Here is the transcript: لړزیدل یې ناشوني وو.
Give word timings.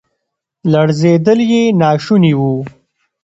لړزیدل 0.71 1.39
یې 1.51 1.61
ناشوني 1.81 2.33
وو. 2.39 2.53